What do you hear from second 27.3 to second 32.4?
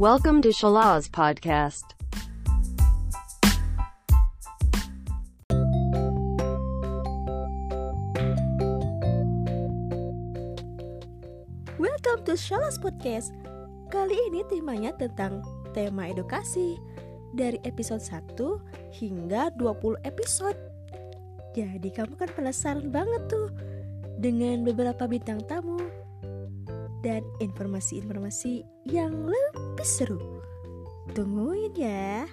informasi-informasi yang lebih seru. Tungguin ya